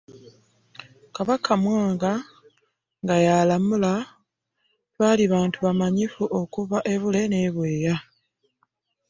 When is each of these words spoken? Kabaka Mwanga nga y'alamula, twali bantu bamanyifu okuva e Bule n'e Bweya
Kabaka 1.15 1.51
Mwanga 1.63 2.11
nga 3.03 3.15
y'alamula, 3.25 3.93
twali 4.93 5.23
bantu 5.33 5.57
bamanyifu 5.65 6.23
okuva 6.41 6.77
e 6.93 6.95
Bule 7.01 7.21
n'e 7.27 7.49
Bweya 7.55 7.95